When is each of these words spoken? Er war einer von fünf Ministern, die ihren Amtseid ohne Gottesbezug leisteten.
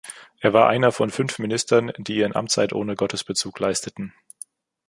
Er 0.39 0.51
war 0.51 0.67
einer 0.67 0.91
von 0.91 1.11
fünf 1.11 1.37
Ministern, 1.37 1.91
die 1.99 2.15
ihren 2.15 2.35
Amtseid 2.35 2.73
ohne 2.73 2.95
Gottesbezug 2.95 3.59
leisteten. 3.59 4.15